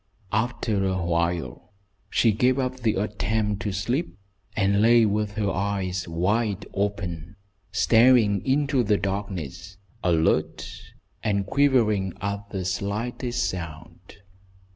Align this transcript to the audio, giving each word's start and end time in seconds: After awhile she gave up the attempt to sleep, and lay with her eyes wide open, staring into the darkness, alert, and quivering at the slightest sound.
After 0.31 0.83
awhile 0.87 1.73
she 2.09 2.31
gave 2.31 2.57
up 2.57 2.77
the 2.79 2.95
attempt 2.95 3.61
to 3.61 3.71
sleep, 3.71 4.17
and 4.55 4.81
lay 4.81 5.05
with 5.05 5.33
her 5.33 5.51
eyes 5.51 6.07
wide 6.07 6.65
open, 6.73 7.35
staring 7.71 8.43
into 8.43 8.81
the 8.81 8.97
darkness, 8.97 9.77
alert, 10.03 10.73
and 11.21 11.45
quivering 11.45 12.13
at 12.19 12.49
the 12.49 12.65
slightest 12.65 13.47
sound. 13.47 14.15